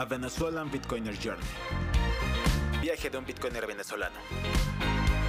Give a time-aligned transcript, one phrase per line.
[0.00, 1.44] A Venezuelan Bitcoiner Journey.
[2.80, 4.16] Viaje de un Bitcoiner venezolano.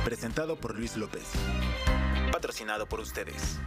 [0.05, 1.29] Presentado por Luis López.
[2.31, 3.59] Patrocinado por ustedes.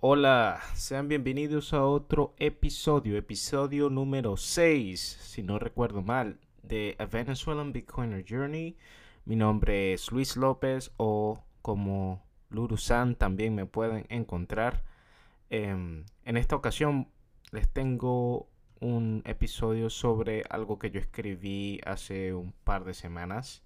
[0.00, 7.06] Hola, sean bienvenidos a otro episodio, episodio número 6, si no recuerdo mal, de A
[7.06, 8.76] Venezuelan Bitcoiner Journey.
[9.26, 14.84] Mi nombre es Luis López o como Luru-san también me pueden encontrar.
[15.50, 17.08] Em, en esta ocasión
[17.50, 18.48] les tengo
[18.80, 23.64] un episodio sobre algo que yo escribí hace un par de semanas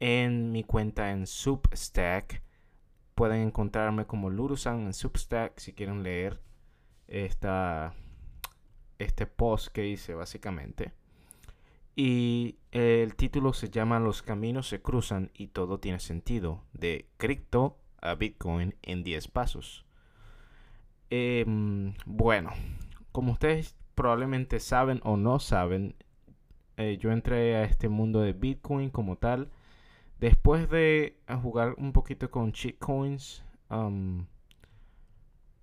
[0.00, 2.42] en mi cuenta en Substack
[3.14, 6.40] Pueden encontrarme como Lurusan en Substack si quieren leer
[7.06, 7.94] esta,
[8.98, 10.92] este post que hice básicamente.
[12.00, 16.62] Y el título se llama Los caminos se cruzan y todo tiene sentido.
[16.72, 19.84] De cripto a Bitcoin en 10 pasos.
[21.10, 22.50] Em, bueno,
[23.10, 25.96] como ustedes probablemente saben o no saben,
[26.76, 29.50] eh, yo entré a este mundo de Bitcoin como tal
[30.20, 34.26] Después de jugar un poquito con coins um,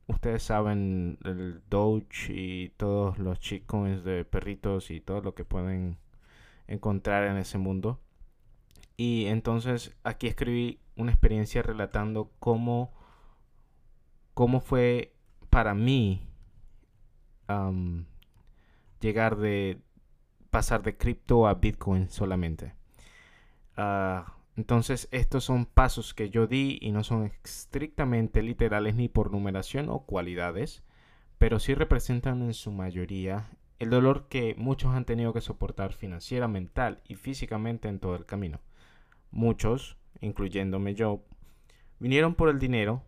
[0.07, 5.97] ustedes saben el Doge y todos los coins de perritos y todo lo que pueden
[6.67, 7.99] encontrar en ese mundo.
[8.97, 12.93] Y entonces aquí escribí una experiencia relatando cómo,
[14.33, 15.13] cómo fue
[15.49, 16.27] para mí
[18.99, 19.81] llegar de
[20.49, 22.73] pasar de cripto a Bitcoin solamente.
[23.77, 29.31] Ah, entonces estos son pasos que yo di y no son estrictamente literales ni por
[29.31, 30.83] numeración o cualidades,
[31.37, 36.47] pero sí representan en su mayoría el dolor que muchos han tenido que soportar financiera,
[36.47, 38.61] mental y físicamente en todo el camino.
[39.31, 41.25] Muchos, incluyéndome yo,
[41.99, 43.03] vinieron por el dinero,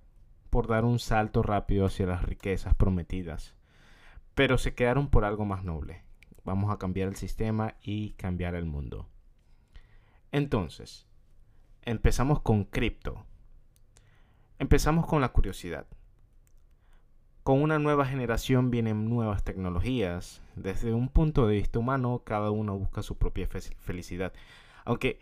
[0.50, 3.56] por dar un salto rápido hacia las riquezas prometidas,
[4.36, 6.04] pero se quedaron por algo más noble.
[6.44, 9.10] Vamos a cambiar el sistema y cambiar el mundo.
[10.32, 11.08] Entonces,
[11.84, 13.26] empezamos con cripto.
[14.60, 15.88] Empezamos con la curiosidad.
[17.48, 20.42] Con una nueva generación vienen nuevas tecnologías.
[20.58, 24.34] Desde un punto de vista humano, cada uno busca su propia felicidad.
[24.84, 25.18] Aunque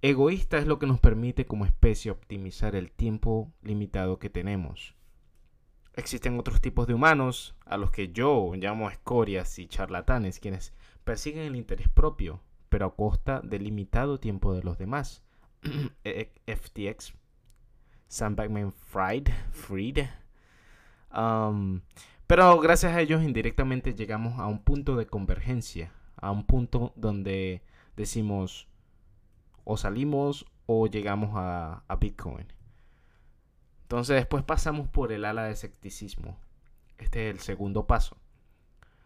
[0.00, 4.96] egoísta es lo que nos permite como especie optimizar el tiempo limitado que tenemos.
[5.94, 11.44] Existen otros tipos de humanos, a los que yo llamo escorias y charlatanes, quienes persiguen
[11.44, 15.22] el interés propio, pero a costa del limitado tiempo de los demás.
[16.02, 17.14] E, FTX,
[18.08, 20.08] Sam Backman Fried, Freed.
[22.26, 27.62] Pero gracias a ellos indirectamente llegamos a un punto de convergencia, a un punto donde
[27.96, 28.68] decimos
[29.64, 32.46] o salimos o llegamos a, a Bitcoin.
[33.82, 36.38] Entonces después pasamos por el ala de escepticismo.
[36.96, 38.16] Este es el segundo paso.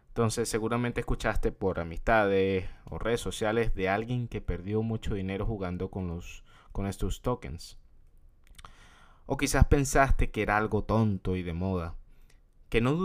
[0.08, 5.90] Entonces seguramente escuchaste por amistades o redes sociales de alguien que perdió mucho dinero jugando
[5.90, 7.78] con los con estos tokens.
[9.26, 11.96] O quizás pensaste que era algo tonto y de moda,
[12.68, 12.96] que no,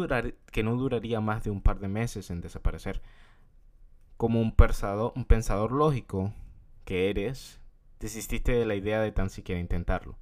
[0.51, 3.01] que no duraría más de un par de meses en desaparecer.
[4.17, 6.31] Como un pensador, lógico
[6.85, 7.59] que eres,
[7.99, 10.15] desististe de la idea de tan siquiera intentarlo.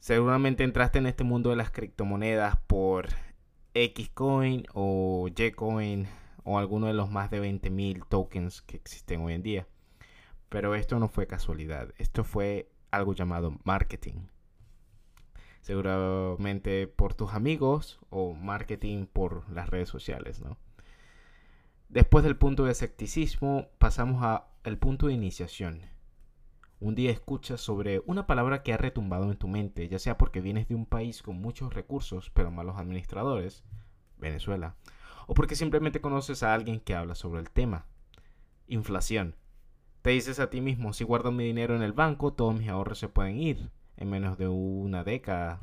[0.00, 3.08] Seguramente entraste en este mundo de las criptomonedas por
[3.74, 6.08] Xcoin o Ycoin
[6.42, 9.66] o alguno de los más de 20.000 tokens que existen hoy en día.
[10.48, 14.26] Pero esto no fue casualidad, esto fue algo llamado marketing.
[15.62, 20.58] Seguramente por tus amigos o marketing por las redes sociales, ¿no?
[21.88, 24.22] Después del punto de escepticismo, pasamos
[24.64, 25.82] al punto de iniciación.
[26.80, 30.40] Un día escuchas sobre una palabra que ha retumbado en tu mente, ya sea porque
[30.40, 33.64] vienes de un país con muchos recursos pero malos administradores,
[34.18, 34.74] Venezuela,
[35.26, 37.86] o porque simplemente conoces a alguien que habla sobre el tema.
[38.66, 39.36] Inflación.
[40.04, 42.98] Te dices a ti mismo, si guardo mi dinero en el banco, todos mis ahorros
[42.98, 45.62] se pueden ir en menos de una década,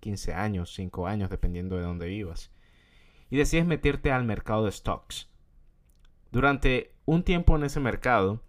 [0.00, 2.50] 15 años, 5 años, dependiendo de dónde vivas.
[3.28, 5.28] Y decides meterte al mercado de stocks.
[6.32, 8.40] Durante un tiempo en ese mercado,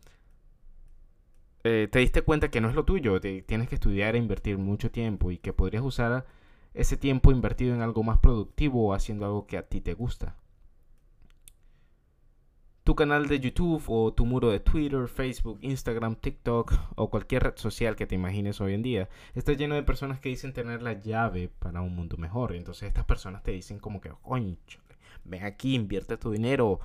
[1.66, 4.90] eh, te diste cuenta que no es lo tuyo, tienes que estudiar e invertir mucho
[4.90, 6.26] tiempo y que podrías usar
[6.74, 10.38] ese tiempo invertido en algo más productivo o haciendo algo que a ti te gusta
[12.86, 17.56] tu canal de YouTube o tu muro de Twitter, Facebook, Instagram, TikTok o cualquier red
[17.56, 20.94] social que te imagines hoy en día está lleno de personas que dicen tener la
[20.94, 22.54] llave para un mundo mejor.
[22.54, 24.56] Entonces estas personas te dicen como que, coño,
[25.24, 26.80] ven aquí, invierte tu dinero,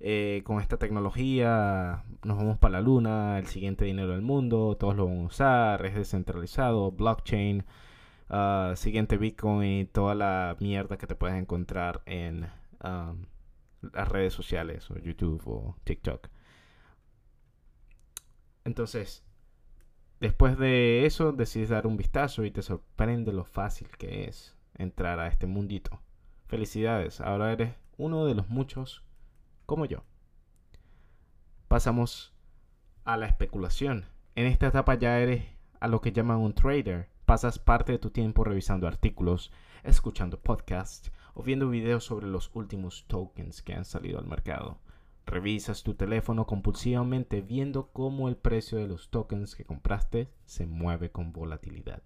[0.00, 4.96] eh, con esta tecnología nos vamos para la luna, el siguiente dinero del mundo, todos
[4.96, 7.66] lo van a usar, es descentralizado, blockchain,
[8.30, 12.46] uh, siguiente Bitcoin, toda la mierda que te puedes encontrar en
[12.82, 13.26] um,
[13.92, 16.28] las redes sociales o YouTube o TikTok.
[18.64, 19.24] Entonces,
[20.20, 25.18] después de eso decides dar un vistazo y te sorprende lo fácil que es entrar
[25.18, 26.00] a este mundito.
[26.46, 29.04] Felicidades, ahora eres uno de los muchos
[29.66, 30.04] como yo.
[31.68, 32.34] Pasamos
[33.04, 34.06] a la especulación.
[34.34, 35.44] En esta etapa ya eres
[35.80, 37.08] a lo que llaman un trader.
[37.24, 39.50] Pasas parte de tu tiempo revisando artículos,
[39.82, 44.78] escuchando podcasts o viendo videos sobre los últimos tokens que han salido al mercado.
[45.24, 51.10] Revisas tu teléfono compulsivamente viendo cómo el precio de los tokens que compraste se mueve
[51.10, 52.02] con volatilidad.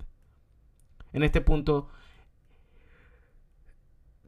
[1.12, 1.88] En este punto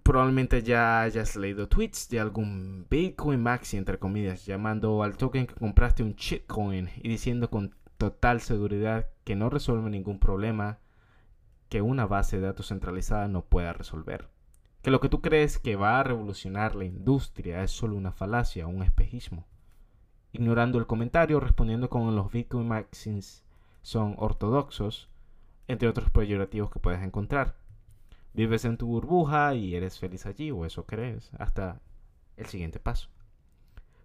[0.03, 5.55] probablemente ya hayas leído tweets de algún Bitcoin Maxi, entre comillas, llamando al token que
[5.55, 10.79] compraste un shitcoin y diciendo con total seguridad que no resuelve ningún problema
[11.69, 14.31] que una base de datos centralizada no pueda resolver.
[14.83, 18.67] Que lo que tú crees que va a revolucionar la industria es solo una falacia
[18.67, 19.47] un espejismo.
[20.33, 22.69] Ignorando el comentario, respondiendo con los Bitcoin
[23.83, 25.09] son ortodoxos,
[25.67, 27.57] entre otros peyorativos que puedes encontrar.
[28.35, 31.81] Vives en tu burbuja y eres feliz allí, o eso crees, hasta
[32.37, 33.09] el siguiente paso.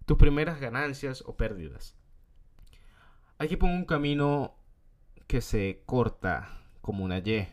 [0.06, 1.96] Tus primeras ganancias o pérdidas.
[3.38, 4.54] Aquí pongo un camino
[5.26, 6.48] que se corta
[6.80, 7.48] como una Y.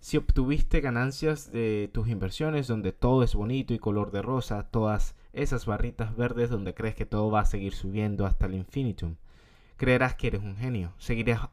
[0.00, 5.16] Si obtuviste ganancias de tus inversiones donde todo es bonito y color de rosa, todas
[5.32, 9.16] esas barritas verdes donde crees que todo va a seguir subiendo hasta el infinitum,
[9.76, 10.92] creerás que eres un genio.
[10.98, 11.48] Seguirás,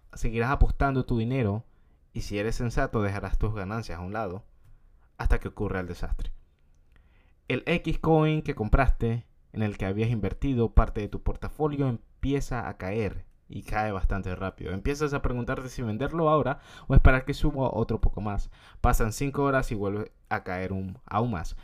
[0.49, 1.63] apostando tu dinero
[2.13, 4.43] y si eres sensato dejarás tus ganancias a un lado
[5.17, 6.31] hasta que ocurra el desastre.
[7.47, 12.67] El X coin que compraste, en el que habías invertido parte de tu portafolio, empieza
[12.67, 14.71] a caer y cae bastante rápido.
[14.71, 18.49] Empiezas a preguntarte si venderlo ahora o esperar que suba otro poco más.
[18.81, 21.55] Pasan 5 horas y vuelve a caer un, aún más.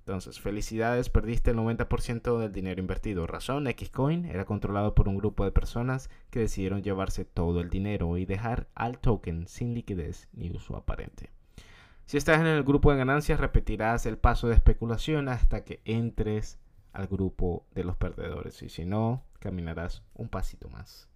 [0.00, 3.28] Entonces, felicidades, perdiste el 90% del dinero invertido.
[3.28, 8.16] Razón, Xcoin era controlado por un grupo de personas que decidieron llevarse todo el dinero
[8.16, 11.30] y dejar al token sin liquidez ni uso aparente.
[12.06, 16.58] Si estás en el grupo de ganancias, repetirás el paso de especulación hasta que entres
[16.92, 21.08] al grupo de los perdedores y si no, caminarás un pasito más.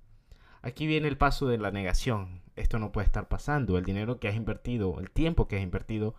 [0.62, 2.42] Aquí viene el paso de la negación.
[2.56, 3.78] Esto no puede estar pasando.
[3.78, 6.16] El dinero que has invertido, el tiempo que has invertido,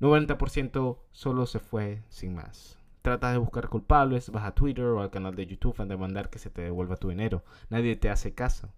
[0.00, 2.78] 90% solo se fue sin más.
[3.00, 6.38] Tratas de buscar culpables, vas a Twitter o al canal de YouTube a demandar que
[6.38, 7.44] se te devuelva tu dinero.
[7.70, 8.68] Nadie te hace caso.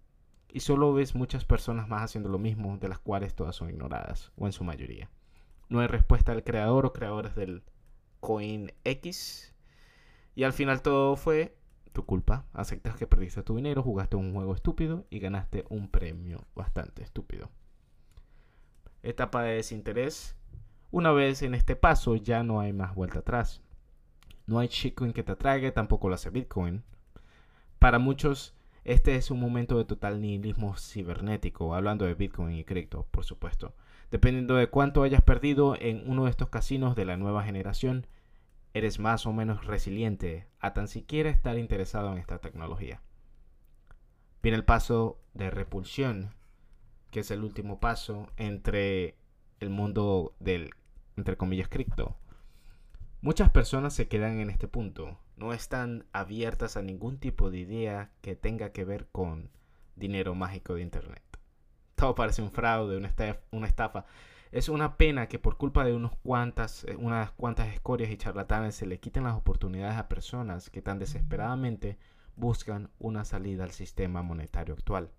[0.49, 4.31] Y solo ves muchas personas más haciendo lo mismo, de las cuales todas son ignoradas,
[4.37, 5.11] o en su mayoría.
[5.69, 7.65] No hay respuesta del creador o creadores del
[8.21, 9.53] Coin X.
[10.37, 11.57] Y al final todo fue
[11.95, 12.45] tu culpa.
[12.53, 17.49] Aceptas que perdiste tu dinero, jugaste un juego estúpido y ganaste un premio bastante estúpido.
[19.03, 20.37] Etapa de desinterés
[20.91, 23.63] una vez en este paso ya no hay más vuelta atrás.
[24.47, 26.85] No hay shitcoin que te atraiga, tampoco lo hace Bitcoin.
[27.81, 28.55] Para muchos,
[28.85, 33.75] este es un momento de total nihilismo cibernético, hablando de Bitcoin y cripto, por supuesto.
[34.13, 38.07] Dependiendo de cuánto hayas perdido en uno de estos casinos de la nueva generación,
[38.75, 43.01] eres más o menos resiliente a tan siquiera estar interesado en esta tecnología.
[44.43, 46.35] Viene el paso de repulsión,
[47.11, 49.17] que es el último paso entre
[49.61, 50.71] el mundo del
[51.17, 52.17] entre comillas, cripto.
[53.21, 58.11] Muchas personas se quedan en este punto, no están abiertas a ningún tipo de idea
[58.21, 59.51] que tenga que ver con
[59.97, 61.23] dinero mágico de Internet.
[61.95, 63.41] Todo parece un fraude, una estafa.
[63.51, 64.05] Una estafa.
[64.55, 68.77] Es una pena que por culpa de unos cuantas, eh, unas cuantas escorias y charlatanes
[68.77, 71.99] se le quiten las oportunidades a personas que tan desesperadamente
[72.37, 75.11] buscan una salida al sistema monetario actual.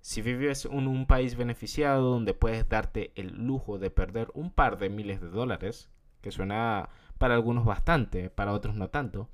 [0.00, 4.78] Si vives en un país beneficiado donde puedes darte el lujo de perder un par
[4.78, 5.90] de miles de dólares,
[6.22, 6.88] que suena
[7.18, 9.28] para algunos bastante, para otros no tanto,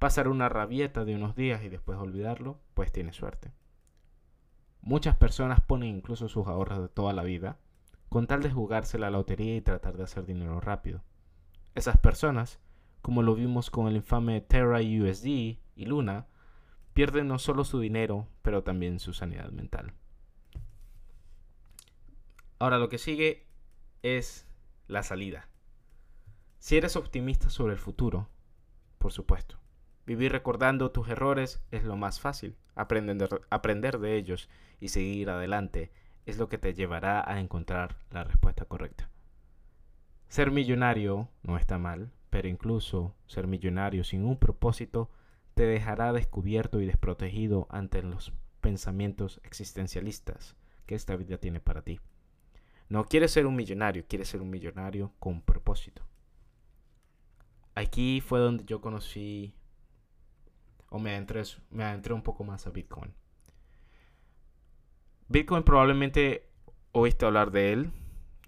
[0.00, 3.52] pasar una rabieta de unos días y después olvidarlo, pues tienes suerte.
[4.80, 7.56] Muchas personas ponen incluso sus ahorros de toda la vida
[8.12, 11.02] con tal de jugarse la lotería y tratar de hacer dinero rápido.
[11.74, 12.60] Esas personas,
[13.00, 16.26] como lo vimos con el infame Terra USD y Luna,
[16.92, 19.94] pierden no solo su dinero, pero también su sanidad mental.
[22.58, 23.46] Ahora lo que sigue
[24.02, 24.46] es
[24.88, 25.48] la salida.
[26.58, 28.28] Si eres optimista sobre el futuro,
[28.98, 29.58] por supuesto.
[30.04, 32.58] Vivir recordando tus errores es lo más fácil.
[32.74, 34.50] Aprender, aprender de ellos
[34.80, 35.92] y seguir adelante
[36.26, 39.08] es lo que te llevará a encontrar la respuesta correcta.
[40.28, 45.10] Ser millonario no está mal, pero incluso ser millonario sin un propósito
[45.54, 52.00] te dejará descubierto y desprotegido ante los pensamientos existencialistas que esta vida tiene para ti.
[52.88, 56.02] No quieres ser un millonario, quieres ser un millonario con propósito.
[57.74, 59.54] Aquí fue donde yo conocí
[60.88, 63.12] o me adentré, me adentré un poco más a Bitcoin.
[65.28, 66.48] Bitcoin probablemente
[66.92, 67.90] oíste hablar de él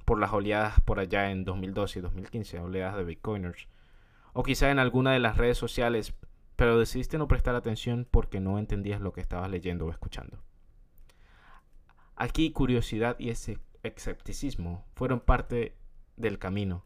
[0.04, 3.69] por las oleadas por allá en 2012 y 2015, oleadas de Bitcoiners.
[4.33, 6.14] O quizá en alguna de las redes sociales,
[6.57, 10.43] pero decidiste no prestar atención porque no entendías lo que estabas leyendo o escuchando.
[12.16, 15.76] Aquí curiosidad y ese escepticismo fueron parte
[16.16, 16.85] del camino.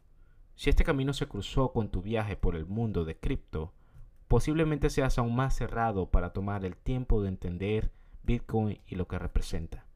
[0.55, 3.73] Si este camino se cruzó con tu viaje por el mundo de cripto,
[4.27, 7.91] posiblemente seas aún más cerrado para tomar el tiempo de entender
[8.29, 9.87] Bitcoin y lo que representa.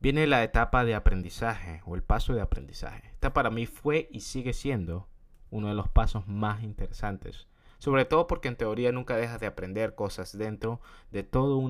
[0.00, 3.10] Viene la etapa de aprendizaje o el paso de aprendizaje.
[3.12, 5.06] Esta para mí fue y sigue siendo
[5.50, 7.46] uno de los pasos más interesantes.
[7.78, 10.80] Sobre todo porque en teoría nunca dejas de aprender cosas dentro
[11.12, 11.62] de todo,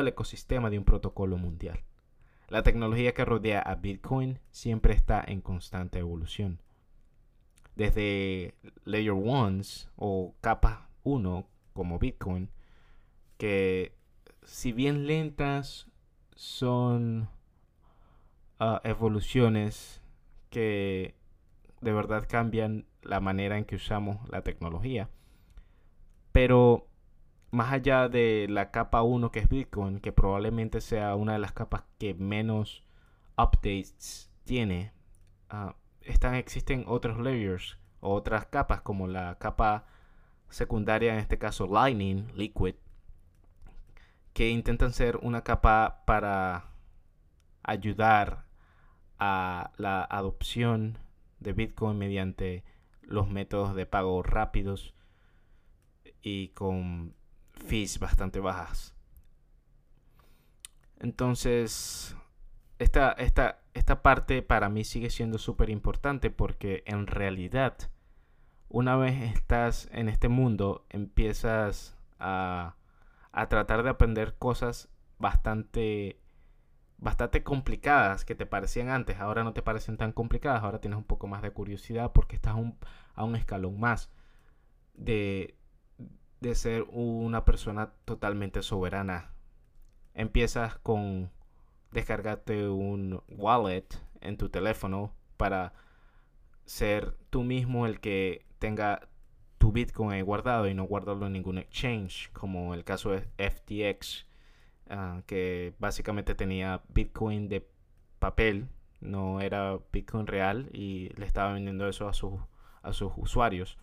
[0.00, 1.80] el ecosistema de un protocolo mundial.
[2.48, 6.60] La tecnología que rodea a Bitcoin siempre está en constante evolución
[7.74, 12.50] desde Layer Ones o capa 1 como Bitcoin,
[13.42, 13.92] que
[14.44, 15.88] si bien lentas
[16.36, 17.28] son
[18.60, 20.00] ah, evoluciones
[20.48, 21.16] que
[21.80, 25.10] de verdad cambian la manera en que usamos la tecnología.
[26.30, 26.86] Pero
[27.50, 31.50] más allá de la capa 1 que es Bitcoin, que probablemente sea una de las
[31.50, 32.84] capas que menos
[33.36, 34.92] updates tiene,
[35.52, 35.72] uh,
[36.02, 39.84] están, existen otros layers otras capas como la capa
[40.48, 42.76] secundaria, en este caso Lightning, Liquid,
[44.32, 46.70] que intentan ser una capa para
[47.62, 48.46] ayudar
[49.18, 50.98] a la adopción
[51.40, 52.64] de Bitcoin mediante
[53.02, 54.94] los métodos de pago rápidos
[56.22, 57.14] y con
[57.52, 58.94] fees bastante bajas.
[60.98, 62.16] Entonces,
[62.78, 67.76] esta, esta, esta parte para mí sigue siendo súper importante porque en realidad
[68.68, 72.76] una vez estás en este mundo empiezas a,
[73.32, 76.18] a tratar de aprender cosas bastante
[76.98, 81.04] bastante complicadas que te parecían antes, ahora no te parecen tan complicadas, ahora tienes un
[81.04, 82.54] poco más de curiosidad porque estás
[83.14, 84.08] a un escalón más
[84.94, 85.56] de,
[86.40, 89.32] de ser una persona totalmente soberana.
[90.14, 91.32] Empiezas con
[91.90, 93.88] descargarte un wallet
[94.20, 95.72] en tu teléfono para
[96.64, 99.08] ser tú mismo el que tenga
[99.62, 104.26] tu Bitcoin guardado y no guardarlo en ningún exchange, como el caso de FTX,
[104.90, 107.70] ah, que básicamente tenía Bitcoin de
[108.18, 108.66] papel,
[109.00, 112.40] no era Bitcoin real y le estaba vendiendo eso a, sus
[112.82, 113.78] a sus usuarios.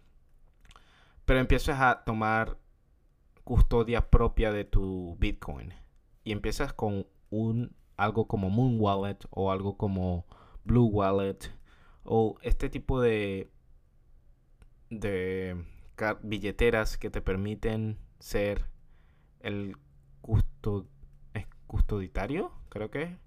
[1.23, 2.57] Pero empiezas a tomar
[3.45, 5.73] custodia propia de tu Bitcoin
[6.25, 10.25] y empiezas con un algo como Moon Wallet o algo como
[10.65, 11.39] Blue Wallet
[12.03, 13.49] o este tipo de
[14.89, 15.55] de
[16.21, 18.65] billeteras que te permiten ser
[19.41, 19.77] el
[21.67, 23.17] custoditario, creo que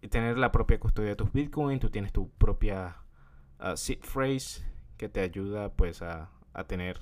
[0.00, 2.96] y tener la propia custodia de tus Bitcoin, tú tienes tu propia
[3.60, 4.62] uh, seed phrase
[4.96, 7.00] que te ayuda pues a, a tener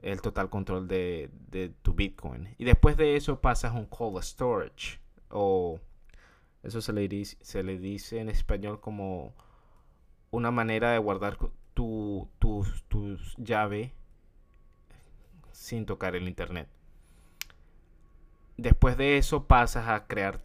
[0.00, 2.54] el total control de, de, tu Bitcoin.
[2.58, 5.00] Y después de eso pasas un cold storage
[5.30, 5.80] o
[6.62, 9.34] eso se le, se le dice en español como
[10.30, 11.38] una manera de guardar
[11.76, 12.64] tu, tu,
[13.36, 13.92] llave
[15.52, 16.68] sin tocar el internet.
[18.56, 20.40] Después de eso pasas a crear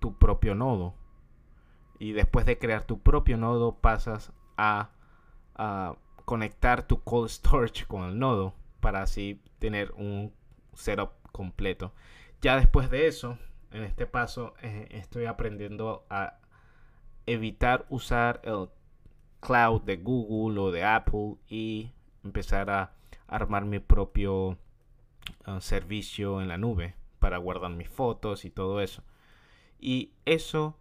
[0.00, 0.94] tu propio nodo.
[2.00, 4.90] Y después de crear tu propio nodo pasas a,
[5.54, 10.34] a conectar tu cold storage con el nodo para así tener un
[10.74, 11.92] setup completo.
[12.40, 13.38] Ya después de eso
[13.70, 16.38] en este paso eh, estoy aprendiendo a
[17.26, 18.68] evitar usar el
[19.42, 21.90] cloud de Google o de Apple y
[22.24, 22.92] empezar a
[23.26, 24.56] armar mi propio
[25.46, 29.02] uh, servicio en la nube para guardar mis fotos y todo eso.
[29.78, 30.78] Y eso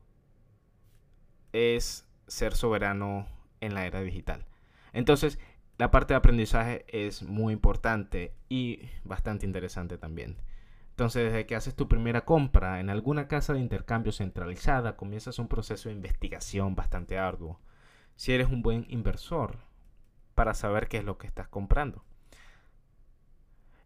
[1.54, 3.28] es ser soberano
[3.60, 4.46] en la era digital.
[4.94, 5.40] Entonces,
[5.78, 10.38] la parte de aprendizaje es muy importante y bastante interesante también.
[10.92, 15.48] Entonces, desde que haces tu primera compra en alguna casa de intercambio centralizada, comienzas un
[15.48, 17.60] proceso de investigación bastante arduo.
[18.22, 19.58] Si eres un buen inversor,
[20.36, 22.04] para saber qué es lo que estás comprando.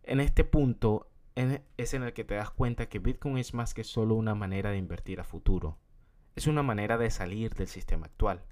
[0.04, 3.86] En este punto es en el que te das cuenta que Bitcoin es más que
[3.86, 5.78] solo una manera de invertir a futuro.
[6.36, 8.44] Es una manera de salir del sistema actual.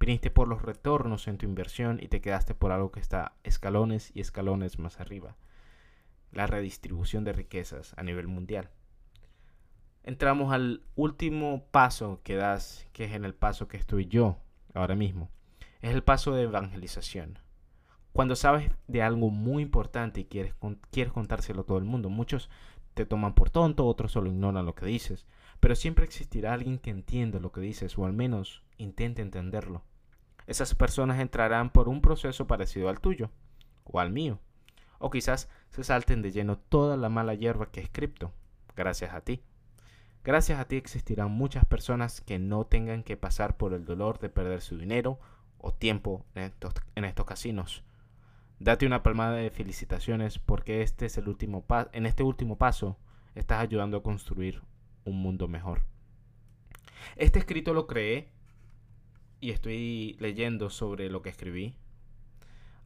[0.00, 4.10] Viniste por los retornos en tu inversión y te quedaste por algo que está escalones
[4.14, 5.36] y escalones más arriba.
[6.32, 8.70] La redistribución de riquezas a nivel mundial.
[10.02, 14.38] Entramos al último paso que das, que es en el paso que estoy yo
[14.74, 15.30] ahora mismo.
[15.80, 17.38] Es el paso de evangelización.
[18.12, 20.54] Cuando sabes de algo muy importante y quieres,
[20.90, 22.48] quieres contárselo a todo el mundo, muchos
[22.94, 25.26] te toman por tonto, otros solo ignoran lo que dices,
[25.58, 29.82] pero siempre existirá alguien que entienda lo que dices o al menos intente entenderlo.
[30.46, 33.30] Esas personas entrarán por un proceso parecido al tuyo
[33.84, 34.38] o al mío,
[34.98, 38.32] o quizás se salten de lleno toda la mala hierba que es cripto,
[38.76, 39.42] gracias a ti.
[40.24, 44.30] Gracias a ti existirán muchas personas que no tengan que pasar por el dolor de
[44.30, 45.20] perder su dinero
[45.58, 46.44] o tiempo en
[47.04, 47.84] estos, casinos
[48.58, 52.96] Date una palmada de felicitaciones porque este es el último en este último paso
[53.34, 54.62] estás ayudando a construir
[55.04, 55.82] un mundo mejor.
[57.16, 58.30] Este escrito lo creé
[59.40, 61.74] y estoy leyendo sobre lo que escribí.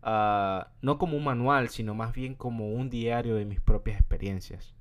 [0.03, 4.75] Ah, no como un manual, sino más bien como un diario de mis propias experiencias.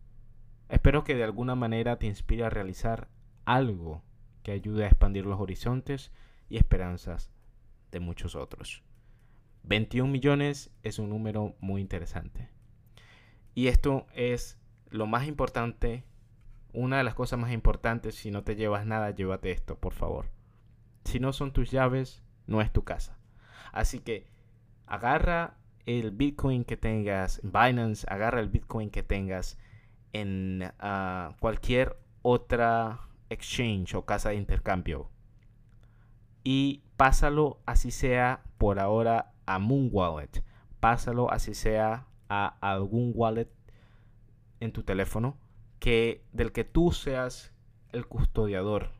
[0.69, 3.07] Espero que de alguna manera te inspire a realizar
[3.45, 4.03] algo
[4.43, 6.11] que ayude a expandir los horizontes
[6.49, 7.31] y esperanzas
[7.91, 8.83] de muchos otros.
[9.63, 12.49] 21 millones es un número muy interesante.
[13.53, 14.59] Y esto es
[14.89, 16.05] lo más importante,
[16.73, 20.29] una de las cosas más importantes, si no te llevas nada, llévate esto, por favor.
[21.03, 23.17] Si no son tus llaves, no es tu casa.
[23.71, 24.27] Así que
[24.85, 29.57] agarra el Bitcoin que tengas en Binance, agarra el Bitcoin que tengas
[30.13, 32.99] en ah, cualquier otra
[33.29, 35.09] exchange o casa de intercambio
[36.49, 40.45] y pásalo así sea por ahora a Moon Wallet.
[40.79, 43.49] Pásalo así sea a algún wallet
[44.61, 45.37] en tu teléfono
[45.79, 47.53] que del que tú seas
[47.91, 48.91] el custodiador.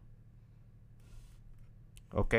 [2.11, 2.35] ¿Ok?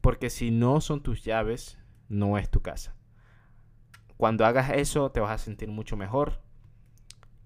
[0.00, 1.76] Porque si no son tus llaves,
[2.08, 2.94] no es tu casa.
[4.16, 6.40] Cuando hagas eso te vas a sentir mucho mejor.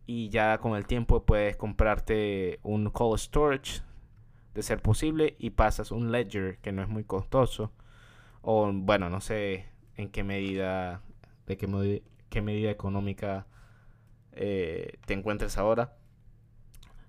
[0.06, 3.82] Y ya con el tiempo puedes comprarte un cold storage
[4.54, 7.72] de ser posible y pasas un ledger que no es muy costoso.
[8.42, 11.02] O bueno, no sé en qué medida,
[11.46, 13.46] de qué, medida económica
[14.32, 15.96] eh, te encuentres ahora,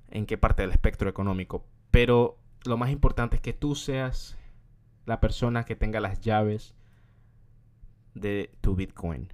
[0.09, 1.65] en qué parte del espectro económico.
[1.91, 4.37] Pero lo más importante es que tú seas
[5.05, 6.75] la persona que tenga las llaves
[8.13, 9.33] de tu Bitcoin.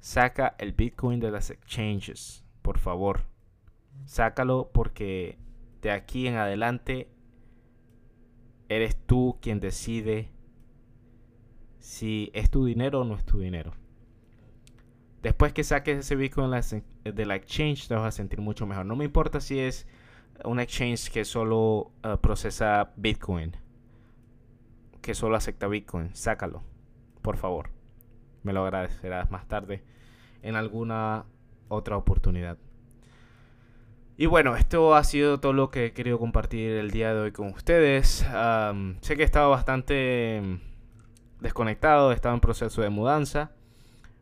[0.00, 3.20] Saca el Bitcoin de las exchanges, por favor.
[4.06, 5.38] Sácalo porque
[5.82, 7.10] de aquí en adelante
[8.70, 10.30] eres tú quien decide
[11.78, 13.74] si es tu dinero o no es tu dinero.
[15.22, 16.50] Después que saques ese Bitcoin
[17.04, 18.86] de la exchange te vas a sentir mucho mejor.
[18.86, 19.86] No me importa si es
[20.42, 23.58] una exchange que solo uh, procesa Bitcoin,
[25.02, 26.16] que solo acepta Bitcoin.
[26.16, 26.62] Sácalo,
[27.20, 27.68] por favor.
[28.42, 29.84] Me lo agradecerás más tarde
[30.40, 31.26] en alguna
[31.68, 32.58] otra oportunidad.
[34.16, 37.32] Y bueno, esto ha sido todo lo que he querido compartir el día de hoy
[37.32, 38.24] con ustedes.
[39.00, 40.60] sé que he estado bastante
[41.40, 43.50] desconectado, estaba en proceso de mudanza.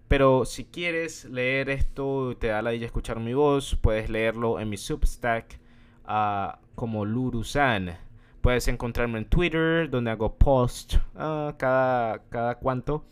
[0.09, 4.69] Pero si quieres leer esto, te da la idea escuchar mi voz, puedes leerlo en
[4.69, 5.59] mi Substack
[6.07, 7.97] uh, como Lurusan.
[8.41, 13.05] Puedes encontrarme en Twitter, donde hago post uh, cada, cada cuanto.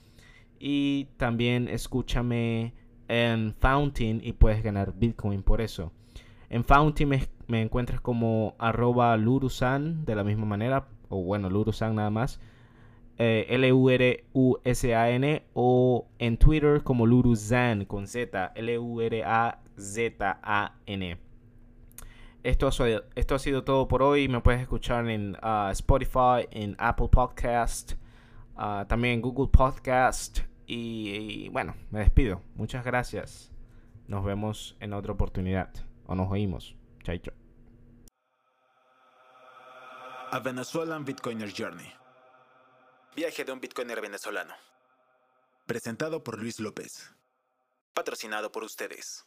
[0.59, 2.75] Y también escúchame
[3.11, 5.93] en Fountain y puedes ganar Bitcoin por eso.
[6.49, 10.87] En Fountain me, me encuentras como arroba Lurusan de la misma manera.
[11.09, 12.41] O bueno, Lurusan nada más.
[13.19, 19.59] Eh, L-U-R-U-S-A-N o en Twitter como Luruzan con Z, L-U-R-A-Z-A-N.
[22.43, 22.71] Esto,
[23.15, 24.27] esto ha sido todo por hoy.
[24.29, 27.93] Me puedes escuchar en uh, Spotify, en Apple Podcast,
[28.57, 30.50] uh, también en Google Podcast.
[30.73, 32.43] Y, bueno, me despido.
[32.55, 33.51] Muchas gracias.
[34.07, 35.75] Nos vemos en otra oportunidad.
[36.07, 36.77] O nos oímos.
[37.03, 37.33] Chaicho.
[40.31, 41.93] A Venezuelan Bitcoiner Journey.
[43.17, 44.55] Viaje de un Bitcoiner venezolano.
[45.67, 47.17] Presentado por Luis López.
[47.93, 49.27] Patrocinado por ustedes.